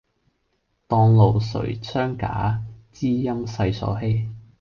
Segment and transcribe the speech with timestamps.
[0.87, 4.27] 當路誰相假，知音世所稀。